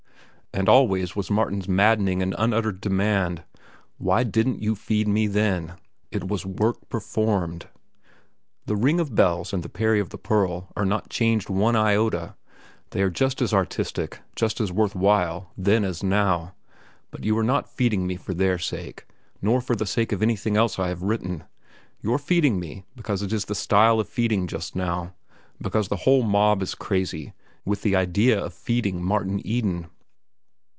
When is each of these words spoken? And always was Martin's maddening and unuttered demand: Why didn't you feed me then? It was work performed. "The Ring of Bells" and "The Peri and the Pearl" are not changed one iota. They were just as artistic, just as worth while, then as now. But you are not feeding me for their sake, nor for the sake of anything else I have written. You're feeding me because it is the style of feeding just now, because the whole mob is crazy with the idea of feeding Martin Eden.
And 0.53 0.67
always 0.67 1.15
was 1.15 1.31
Martin's 1.31 1.69
maddening 1.69 2.21
and 2.21 2.35
unuttered 2.37 2.81
demand: 2.81 3.43
Why 3.97 4.25
didn't 4.25 4.61
you 4.61 4.75
feed 4.75 5.07
me 5.07 5.25
then? 5.27 5.75
It 6.11 6.27
was 6.27 6.45
work 6.45 6.89
performed. 6.89 7.67
"The 8.65 8.75
Ring 8.75 8.99
of 8.99 9.15
Bells" 9.15 9.53
and 9.53 9.63
"The 9.63 9.69
Peri 9.69 10.01
and 10.01 10.09
the 10.09 10.17
Pearl" 10.17 10.67
are 10.75 10.83
not 10.83 11.09
changed 11.09 11.49
one 11.49 11.77
iota. 11.77 12.35
They 12.89 13.01
were 13.01 13.09
just 13.09 13.41
as 13.41 13.53
artistic, 13.53 14.19
just 14.35 14.59
as 14.59 14.73
worth 14.73 14.93
while, 14.93 15.53
then 15.57 15.85
as 15.85 16.03
now. 16.03 16.53
But 17.11 17.23
you 17.23 17.37
are 17.37 17.43
not 17.45 17.69
feeding 17.71 18.05
me 18.05 18.17
for 18.17 18.33
their 18.33 18.59
sake, 18.59 19.07
nor 19.41 19.61
for 19.61 19.77
the 19.77 19.85
sake 19.85 20.11
of 20.11 20.21
anything 20.21 20.57
else 20.57 20.77
I 20.77 20.89
have 20.89 21.01
written. 21.01 21.45
You're 22.01 22.17
feeding 22.17 22.59
me 22.59 22.83
because 22.97 23.21
it 23.21 23.31
is 23.31 23.45
the 23.45 23.55
style 23.55 24.01
of 24.01 24.09
feeding 24.09 24.47
just 24.47 24.75
now, 24.75 25.13
because 25.61 25.87
the 25.87 25.95
whole 26.03 26.23
mob 26.23 26.61
is 26.61 26.75
crazy 26.75 27.31
with 27.63 27.83
the 27.83 27.95
idea 27.95 28.37
of 28.37 28.53
feeding 28.53 29.01
Martin 29.01 29.39
Eden. 29.47 29.87